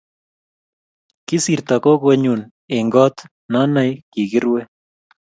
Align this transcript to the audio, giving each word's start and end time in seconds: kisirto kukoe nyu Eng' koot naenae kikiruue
kisirto 1.27 1.75
kukoe 1.83 2.15
nyu 2.23 2.33
Eng' 2.75 2.91
koot 2.93 3.17
naenae 3.51 3.91
kikiruue 4.11 4.61